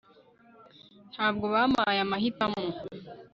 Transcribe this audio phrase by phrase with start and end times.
[1.13, 2.63] ntabwo bampaye amahitamo